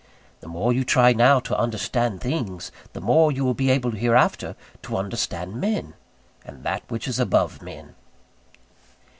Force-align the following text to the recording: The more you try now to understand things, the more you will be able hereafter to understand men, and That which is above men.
The 0.39 0.47
more 0.47 0.73
you 0.73 0.83
try 0.83 1.13
now 1.13 1.39
to 1.41 1.55
understand 1.55 2.21
things, 2.21 2.71
the 2.93 2.99
more 3.01 3.31
you 3.31 3.45
will 3.45 3.53
be 3.53 3.69
able 3.69 3.91
hereafter 3.91 4.55
to 4.81 4.97
understand 4.97 5.61
men, 5.61 5.93
and 6.43 6.63
That 6.63 6.81
which 6.89 7.07
is 7.07 7.19
above 7.19 7.61
men. 7.61 7.93